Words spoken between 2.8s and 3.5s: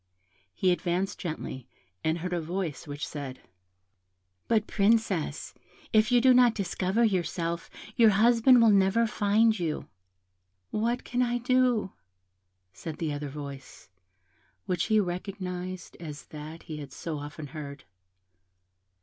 which said,